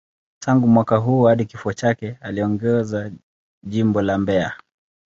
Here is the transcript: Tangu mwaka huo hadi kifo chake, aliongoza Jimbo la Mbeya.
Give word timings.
Tangu 0.43 0.67
mwaka 0.67 0.97
huo 0.97 1.27
hadi 1.27 1.45
kifo 1.45 1.73
chake, 1.73 2.17
aliongoza 2.21 3.11
Jimbo 3.63 4.01
la 4.01 4.17
Mbeya. 4.17 4.53